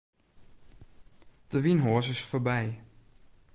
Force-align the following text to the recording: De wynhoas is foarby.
De 1.51 1.59
wynhoas 1.63 2.07
is 2.13 2.21
foarby. 2.29 2.65